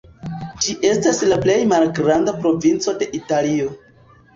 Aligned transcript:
Ĝi 0.65 0.75
estas 0.93 1.21
la 1.33 1.39
plej 1.45 1.59
malgranda 1.75 2.37
provinco 2.43 2.99
de 3.01 3.15
Italio. 3.23 3.75